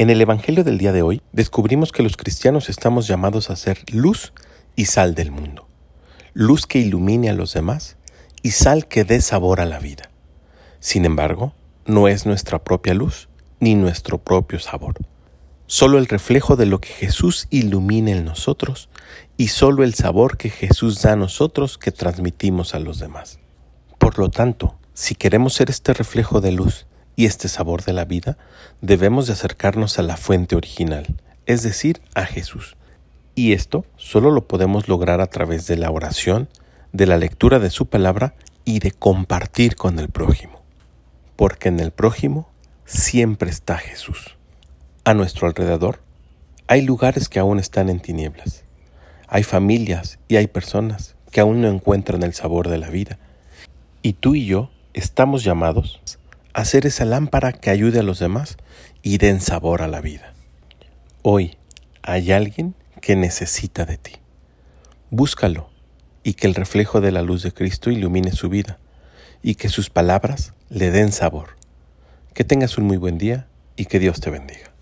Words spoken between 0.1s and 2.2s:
Evangelio del día de hoy descubrimos que los